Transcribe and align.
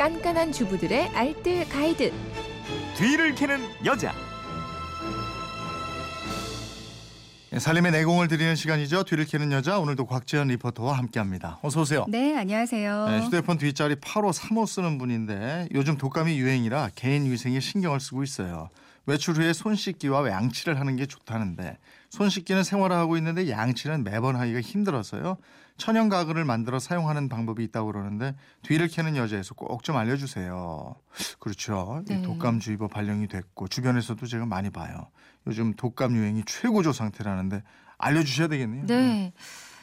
깐깐한 0.00 0.50
주부들의 0.52 1.10
알뜰 1.10 1.68
가이드. 1.68 2.10
뒤를 2.96 3.34
캐는 3.34 3.60
여자. 3.84 4.14
예, 7.52 7.58
살림의 7.58 7.92
내공을 7.92 8.26
드리는 8.28 8.56
시간이죠. 8.56 9.04
뒤를 9.04 9.26
캐는 9.26 9.52
여자 9.52 9.78
오늘도 9.78 10.06
곽지연 10.06 10.48
리포터와 10.48 10.96
함께합니다. 10.96 11.58
어서 11.60 11.82
오세요. 11.82 12.06
네, 12.08 12.34
안녕하세요. 12.34 13.08
네, 13.10 13.20
휴대폰 13.26 13.58
뒷자리 13.58 13.96
8535 13.96 14.64
쓰는 14.64 14.96
분인데 14.96 15.68
요즘 15.74 15.98
독감이 15.98 16.38
유행이라 16.38 16.92
개인 16.94 17.30
위생에 17.30 17.60
신경을 17.60 18.00
쓰고 18.00 18.22
있어요. 18.22 18.70
외출 19.06 19.34
후에 19.36 19.52
손 19.52 19.74
씻기와 19.74 20.28
양치를 20.28 20.78
하는 20.78 20.96
게 20.96 21.06
좋다는데 21.06 21.78
손 22.10 22.28
씻기는 22.28 22.62
생활화하고 22.64 23.16
있는데 23.16 23.48
양치는 23.50 24.04
매번 24.04 24.36
하기가 24.36 24.60
힘들어서요. 24.60 25.36
천연 25.76 26.10
가글을 26.10 26.44
만들어 26.44 26.78
사용하는 26.78 27.28
방법이 27.30 27.64
있다고 27.64 27.90
그러는데 27.92 28.36
뒤를 28.62 28.88
캐는 28.88 29.16
여자에서 29.16 29.54
꼭 29.54 29.82
좀 29.82 29.96
알려주세요. 29.96 30.94
그렇죠. 31.38 32.02
이 32.10 32.12
네. 32.12 32.22
독감주의보 32.22 32.88
발령이 32.88 33.28
됐고 33.28 33.68
주변에서도 33.68 34.26
제가 34.26 34.44
많이 34.44 34.68
봐요. 34.68 35.08
요즘 35.46 35.72
독감 35.74 36.14
유행이 36.16 36.44
최고조 36.44 36.92
상태라는데 36.92 37.62
알려주셔야 37.96 38.48
되겠네요. 38.48 38.86
네. 38.86 39.32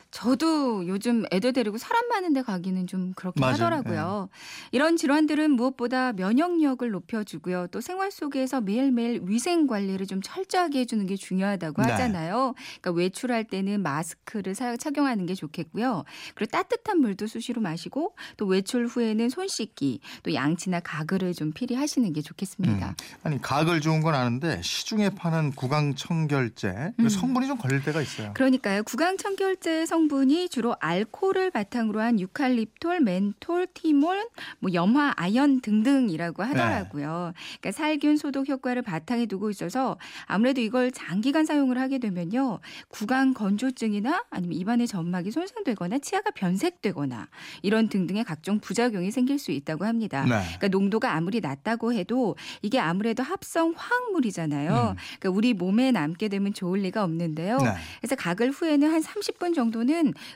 저도 0.10 0.88
요즘 0.88 1.26
애들 1.32 1.54
데리고 1.54 1.78
사람 1.78 2.08
많은 2.08 2.34
데 2.34 2.42
가기는 2.42 2.88
좀 2.88 3.14
그렇긴 3.16 3.42
맞아요. 3.42 3.54
하더라고요. 3.56 4.30
이런 4.72 4.96
질환들은 4.98 5.52
무엇보다 5.52 6.14
면역력을 6.14 6.90
높여주고요. 6.90 7.68
또 7.72 7.82
생활 7.82 8.10
속에서 8.10 8.62
매일매일 8.62 9.22
위생 9.26 9.68
관리를 9.68 10.08
좀 10.08 10.22
철저하게 10.24 10.80
해주는 10.80 11.06
게 11.08 11.16
중요하다고 11.18 11.82
네. 11.84 11.92
하잖아요. 11.92 12.56
그러니까 12.82 12.92
외출할 12.92 13.44
때는 13.44 13.84
마스크를 13.84 14.56
사- 14.56 14.78
착용하는 14.78 15.26
게 15.26 15.36
좋겠고요. 15.36 16.04
그리고 16.36 16.52
따뜻한 16.52 17.00
물도 17.02 17.28
수시로 17.28 17.62
마시고 17.62 18.16
또 18.38 18.46
외출 18.46 18.88
후에는 18.88 19.30
손 19.30 19.48
씻기 19.48 19.99
또 20.24 20.34
양치나 20.34 20.80
가글을 20.80 21.34
좀 21.34 21.52
필히 21.52 21.76
하시는 21.76 22.12
게 22.14 22.21
좋겠습니다. 22.21 22.90
음. 22.90 22.94
아니 23.24 23.42
가글 23.42 23.82
좋은 23.82 24.02
건 24.02 24.16
아는데 24.16 24.62
시중에 24.64 25.10
파는 25.10 25.52
구강청결제 25.52 26.94
그 26.98 27.04
음. 27.04 27.10
성분이 27.10 27.48
좀 27.48 27.58
걸릴 27.58 27.84
때가 27.84 28.02
있어요. 28.02 28.32
그러니까요. 28.34 28.84
구강청결제 28.84 29.86
성 29.86 29.96
분이 30.07 30.49
주로 30.49 30.76
알코올을 30.79 31.51
바탕으로 31.51 31.99
한 31.99 32.20
유칼립톨, 32.20 32.99
멘톨, 32.99 33.67
티몰, 33.73 34.27
뭐 34.59 34.71
염화, 34.73 35.13
아연 35.17 35.62
등등이라고 35.62 36.43
하더라고요. 36.43 37.34
그러니까 37.59 37.71
살균 37.71 38.18
소독 38.18 38.48
효과를 38.48 38.84
바탕에 38.84 39.25
두고 39.25 39.49
있어서 39.49 39.98
아무래도 40.25 40.62
이걸 40.62 40.91
장기간 40.91 41.45
사용을 41.45 41.79
하게 41.79 41.98
되면요. 41.98 42.59
구강 42.90 43.34
건조증이나 43.34 44.25
아니면 44.29 44.57
입안의 44.57 44.87
점막이 44.87 45.31
손상되거나 45.31 45.99
치아가 45.99 46.31
변색되거나 46.31 47.27
이런 47.63 47.90
등등의 47.90 48.23
각종 48.23 48.59
부작용이 48.59 49.12
생길 49.12 49.40
수 49.40 49.51
있다고 49.51 49.85
합니다. 49.85 50.23
네. 50.23 50.41
그러니까 50.57 50.68
농도가 50.68 51.13
아무리 51.13 51.40
낮다고 51.40 51.93
해도 51.93 52.35
이게 52.62 52.79
아무래도 52.79 53.23
합성 53.23 53.73
화학물이잖아요. 53.75 54.71
음. 54.71 54.95
그러니까 55.20 55.29
우리 55.29 55.53
몸에 55.53 55.91
남게 55.91 56.27
되면 56.27 56.53
좋을 56.53 56.81
리가 56.81 57.03
없는데요. 57.03 57.57
네. 57.57 57.73
그래서 57.99 58.15
가글 58.15 58.51
후에는 58.51 58.91
한 58.91 59.01
30분 59.01 59.55
정도는 59.55 59.87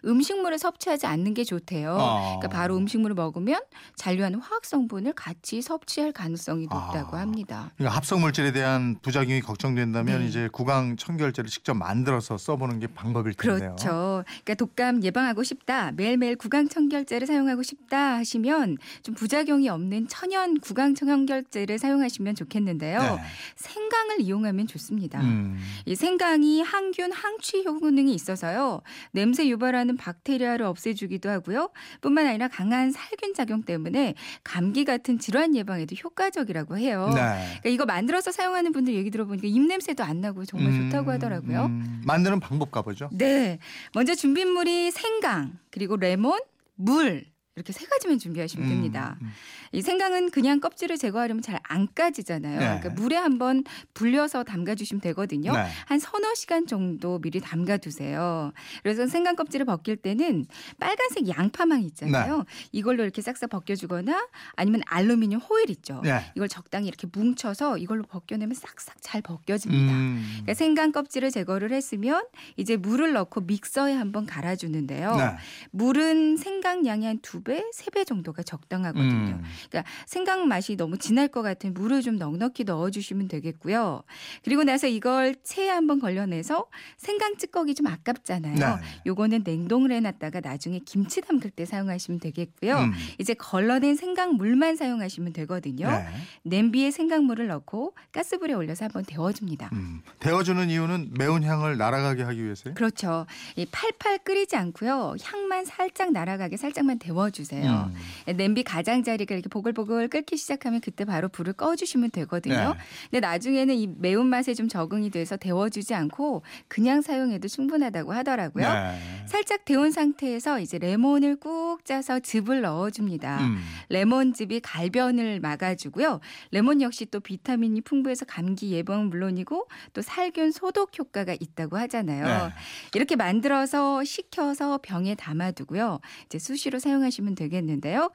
음식물을 0.05 0.59
섭취하지 0.59 1.05
않는 1.05 1.33
게 1.33 1.43
좋대요. 1.43 1.95
어. 1.99 2.37
그러니까 2.39 2.47
바로 2.49 2.77
음식물을 2.77 3.15
먹으면 3.15 3.59
잔류하는 3.95 4.39
화학 4.39 4.65
성분을 4.65 5.13
같이 5.13 5.61
섭취할 5.61 6.11
가능성이 6.11 6.63
높다고 6.63 7.17
아. 7.17 7.21
합니다. 7.21 7.71
그러니까 7.77 7.95
합성 7.95 8.21
물질에 8.21 8.51
대한 8.51 8.97
부작용이 9.01 9.41
걱정된다면 9.41 10.21
네. 10.21 10.27
이제 10.27 10.49
구강 10.51 10.97
청결제를 10.97 11.49
직접 11.49 11.73
만들어서 11.73 12.37
써보는 12.37 12.79
게 12.79 12.87
방법일 12.87 13.33
텐데요. 13.33 13.75
그렇죠. 13.75 14.23
그러니까 14.25 14.53
독감 14.55 15.03
예방하고 15.03 15.43
싶다, 15.43 15.91
매일매일 15.91 16.35
구강 16.35 16.69
청결제를 16.69 17.27
사용하고 17.27 17.63
싶다 17.63 18.17
하시면 18.17 18.77
좀 19.03 19.15
부작용이 19.15 19.69
없는 19.69 20.07
천연 20.07 20.59
구강 20.59 20.95
청결제를 20.95 21.77
사용하시면 21.77 22.35
좋겠는데요. 22.35 22.99
네. 22.99 23.21
생강을 23.55 24.21
이용하면 24.21 24.67
좋습니다. 24.67 25.21
음. 25.21 25.59
이 25.85 25.95
생강이 25.95 26.61
항균, 26.61 27.11
항취 27.11 27.63
효능이 27.65 28.13
있어서요. 28.13 28.81
냄새 29.11 29.40
유발하는 29.47 29.97
박테리아를 29.97 30.65
없애주기도 30.65 31.29
하고요. 31.29 31.71
뿐만 32.01 32.27
아니라 32.27 32.47
강한 32.47 32.91
살균 32.91 33.33
작용 33.33 33.63
때문에 33.63 34.15
감기 34.43 34.85
같은 34.85 35.19
질환 35.19 35.55
예방에도 35.55 35.95
효과적이라고 35.95 36.77
해요. 36.77 37.07
네. 37.13 37.21
그러니까 37.21 37.69
이거 37.69 37.85
만들어서 37.85 38.31
사용하는 38.31 38.71
분들 38.71 38.93
얘기 38.93 39.09
들어보니까 39.11 39.47
입 39.47 39.61
냄새도 39.61 40.03
안 40.03 40.21
나고 40.21 40.45
정말 40.45 40.71
음, 40.71 40.89
좋다고 40.89 41.11
하더라고요. 41.11 41.65
음. 41.65 42.01
만드는 42.05 42.39
방법 42.39 42.71
가보죠. 42.71 43.09
네. 43.13 43.59
먼저 43.93 44.15
준비물이 44.15 44.91
생강, 44.91 45.57
그리고 45.69 45.97
레몬, 45.97 46.39
물. 46.75 47.30
이렇게 47.55 47.73
세 47.73 47.85
가지만 47.85 48.17
준비하시면 48.17 48.69
됩니다. 48.69 49.17
음, 49.21 49.27
음. 49.27 49.31
이 49.73 49.81
생강은 49.81 50.31
그냥 50.31 50.59
껍질을 50.59 50.97
제거하려면 50.97 51.41
잘 51.41 51.61
안 51.71 51.87
까지잖아요. 51.93 52.59
네. 52.59 52.65
그러니까 52.65 52.89
물에 52.89 53.15
한번 53.15 53.63
불려서 53.93 54.43
담가주시면 54.43 54.99
되거든요. 55.01 55.53
네. 55.53 55.67
한 55.85 55.99
서너 55.99 56.33
시간 56.35 56.67
정도 56.67 57.19
미리 57.19 57.39
담가두세요. 57.39 58.51
그래서 58.83 59.07
생강 59.07 59.35
껍질을 59.35 59.65
벗길 59.65 59.95
때는 59.97 60.45
빨간색 60.79 61.27
양파망 61.29 61.83
있잖아요. 61.83 62.37
네. 62.39 62.43
이걸로 62.71 63.03
이렇게 63.03 63.21
싹싹 63.21 63.49
벗겨주거나 63.49 64.27
아니면 64.55 64.81
알루미늄 64.85 65.39
호일 65.39 65.69
있죠. 65.71 66.01
네. 66.03 66.31
이걸 66.35 66.49
적당히 66.49 66.87
이렇게 66.87 67.07
뭉쳐서 67.11 67.77
이걸로 67.77 68.03
벗겨내면 68.03 68.53
싹싹 68.53 68.97
잘 69.01 69.21
벗겨집니다. 69.21 69.93
음. 69.93 70.25
그러니까 70.31 70.53
생강 70.53 70.91
껍질을 70.91 71.31
제거를 71.31 71.71
했으면 71.71 72.25
이제 72.57 72.75
물을 72.75 73.13
넣고 73.13 73.41
믹서에 73.41 73.93
한번 73.93 74.25
갈아주는데요. 74.25 75.15
네. 75.15 75.37
물은 75.71 76.37
생강 76.37 76.85
양의 76.85 77.07
한두 77.07 77.40
배, 77.41 77.63
세 77.73 77.91
배 77.91 78.03
정도가 78.05 78.43
적당하거든요. 78.43 79.35
음. 79.35 79.43
그러니까 79.69 79.91
생강 80.05 80.47
맛이 80.47 80.77
너무 80.77 80.97
진할 80.97 81.27
것 81.27 81.41
같은 81.41 81.73
물을 81.73 82.01
좀 82.01 82.17
넉넉히 82.17 82.63
넣어주시면 82.63 83.27
되겠고요. 83.27 84.03
그리고 84.43 84.63
나서 84.63 84.87
이걸 84.87 85.35
체에 85.43 85.69
한번 85.69 85.99
걸려내서 85.99 86.67
생강 86.97 87.37
찌꺼기 87.37 87.75
좀 87.75 87.87
아깝잖아요. 87.87 88.55
네. 88.55 88.65
요거는 89.05 89.41
냉동을 89.43 89.91
해놨다가 89.91 90.39
나중에 90.41 90.79
김치 90.85 91.21
담글 91.21 91.51
때 91.51 91.65
사용하시면 91.65 92.19
되겠고요. 92.21 92.77
음. 92.77 92.93
이제 93.19 93.33
걸러낸 93.33 93.95
생강 93.95 94.35
물만 94.35 94.75
사용하시면 94.77 95.33
되거든요. 95.33 95.89
네. 95.89 96.05
냄비에 96.43 96.91
생강물을 96.91 97.47
넣고 97.47 97.95
가스불에 98.11 98.53
올려서 98.53 98.85
한번 98.85 99.03
데워줍니다. 99.05 99.69
음. 99.73 100.01
데워주는 100.19 100.69
이유는 100.69 101.11
매운 101.17 101.43
향을 101.43 101.77
날아가게 101.77 102.23
하기 102.23 102.43
위해서요. 102.43 102.73
그렇죠. 102.75 103.25
이 103.55 103.65
팔팔 103.65 104.19
끓이지 104.19 104.55
않고요. 104.55 105.15
향만 105.21 105.65
살짝 105.65 106.11
날아가게 106.11 106.57
살짝만 106.57 106.99
데워 106.99 107.30
주세요. 107.31 107.91
음. 108.27 108.37
냄비 108.37 108.63
가장자리가 108.63 109.35
이렇게 109.35 109.49
보글보글 109.49 110.07
끓기 110.07 110.37
시작하면 110.37 110.81
그때 110.81 111.05
바로 111.05 111.29
불을 111.29 111.53
꺼주시면 111.53 112.11
되거든요. 112.11 112.55
네. 112.55 112.79
근데 113.09 113.19
나중에는 113.21 113.75
이 113.75 113.87
매운맛에 113.87 114.53
좀 114.53 114.67
적응이 114.67 115.09
돼서 115.09 115.37
데워주지 115.37 115.93
않고 115.93 116.43
그냥 116.67 117.01
사용해도 117.01 117.47
충분하다고 117.47 118.13
하더라고요. 118.13 118.67
네. 118.67 118.99
살짝 119.25 119.65
데운 119.65 119.91
상태에서 119.91 120.59
이제 120.59 120.77
레몬을 120.77 121.37
꾹 121.37 121.83
짜서 121.85 122.19
즙을 122.19 122.61
넣어줍니다. 122.61 123.41
음. 123.41 123.61
레몬즙이 123.89 124.61
갈변을 124.61 125.39
막아주고요. 125.39 126.19
레몬 126.51 126.81
역시 126.81 127.05
또 127.05 127.19
비타민이 127.19 127.81
풍부해서 127.81 128.25
감기 128.25 128.71
예방은 128.71 129.09
물론이고 129.09 129.67
또 129.93 130.01
살균 130.01 130.51
소독 130.51 130.97
효과가 130.97 131.35
있다고 131.39 131.77
하잖아요. 131.77 132.47
네. 132.47 132.53
이렇게 132.95 133.15
만들어서 133.15 134.03
식혀서 134.03 134.79
병에 134.81 135.15
담아두고요. 135.15 135.99
이제 136.25 136.39
수시로 136.39 136.79
사용하시면 136.79 137.20
되겠는데요. 137.35 138.11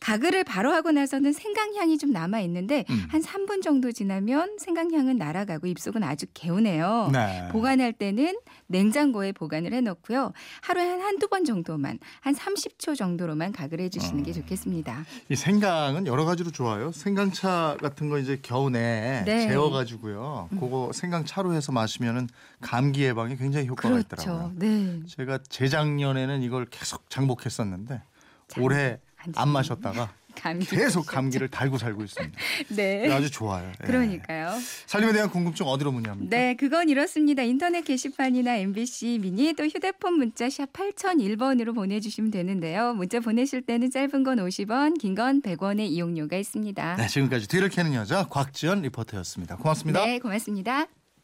가글을 0.00 0.44
바로 0.44 0.72
하고 0.72 0.90
나서는 0.92 1.32
생강향이 1.32 1.98
좀 1.98 2.10
남아 2.12 2.40
있는데 2.40 2.84
음. 2.90 3.06
한 3.08 3.22
3분 3.22 3.62
정도 3.62 3.92
지나면 3.92 4.58
생강향은 4.58 5.16
날아가고 5.18 5.66
입속은 5.66 6.02
아주 6.02 6.26
개운해요. 6.34 7.10
네. 7.12 7.48
보관할 7.52 7.92
때는 7.92 8.36
냉장고에 8.66 9.32
보관을 9.32 9.72
해 9.72 9.80
놓고요. 9.80 10.32
하루에 10.62 10.84
한 10.88 11.00
한두 11.00 11.28
번 11.28 11.44
정도만 11.44 11.98
한 12.20 12.34
30초 12.34 12.96
정도로만 12.96 13.52
가글 13.52 13.80
해 13.80 13.88
주시는 13.88 14.20
어. 14.20 14.24
게 14.24 14.32
좋겠습니다. 14.32 15.04
이 15.30 15.36
생강은 15.36 16.06
여러 16.06 16.24
가지로 16.24 16.50
좋아요. 16.50 16.92
생강차 16.92 17.76
같은 17.80 18.08
거 18.08 18.18
이제 18.18 18.38
겨우내 18.42 19.22
네. 19.24 19.48
재워 19.48 19.70
가지고요. 19.70 20.48
그거 20.50 20.90
생강차로 20.92 21.54
해서 21.54 21.72
마시면은 21.72 22.28
감기 22.60 23.02
예방에 23.04 23.36
굉장히 23.36 23.66
효과가 23.68 23.98
있더라고요. 24.00 24.36
그렇죠. 24.36 24.52
네. 24.56 25.00
제가 25.06 25.38
재작년에는 25.48 26.42
이걸 26.42 26.66
계속 26.66 27.08
장복했었는데 27.10 27.88
장- 27.94 28.02
올해 28.58 28.98
안안 29.36 29.48
마셨다가 29.48 30.12
감기 30.38 30.66
계속 30.66 31.04
감기를 31.04 31.48
달고 31.48 31.78
살고 31.78 32.04
있습니다. 32.04 32.38
네. 32.76 33.12
아주 33.12 33.28
좋아요. 33.28 33.72
예. 33.82 33.86
그러니까요. 33.86 34.52
살림에 34.86 35.12
대한 35.12 35.30
궁금증 35.30 35.66
어디로 35.66 35.90
문의합니까? 35.90 36.36
네, 36.36 36.54
그건 36.54 36.88
이렇습니다. 36.88 37.42
인터넷 37.42 37.82
게시판이나 37.82 38.54
MBC 38.58 39.18
미니 39.20 39.52
또 39.54 39.64
휴대폰 39.66 40.14
문자 40.14 40.48
샵 40.48 40.72
8001번으로 40.72 41.74
보내주시면 41.74 42.30
되는데요. 42.30 42.94
문자 42.94 43.18
보내실 43.18 43.62
때는 43.62 43.90
짧은 43.90 44.22
건 44.22 44.38
50원, 44.38 44.96
긴 45.00 45.16
건 45.16 45.42
100원의 45.42 45.88
이용료가 45.88 46.36
있습니다. 46.36 46.96
네, 46.96 47.06
지금까지 47.08 47.48
뒤를 47.48 47.68
캐는 47.68 47.94
여자 47.94 48.24
곽지연 48.28 48.82
리포터였습니다. 48.82 49.56
고맙습니다. 49.56 50.04
네, 50.06 50.20
고맙습니다. 50.20 50.86